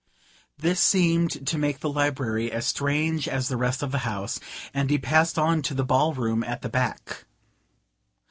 This 0.57 0.79
seemed 0.79 1.45
to 1.45 1.59
make 1.59 1.81
the 1.81 1.89
library 1.91 2.51
as 2.51 2.65
strange 2.65 3.27
as 3.27 3.49
the 3.49 3.55
rest 3.55 3.83
of 3.83 3.91
the 3.91 3.99
house, 3.99 4.39
and 4.73 4.89
he 4.89 4.97
passed 4.97 5.37
on 5.37 5.61
to 5.61 5.75
the 5.75 5.85
ballroom 5.85 6.43
at 6.43 6.63
the 6.63 6.69
back. 6.69 7.25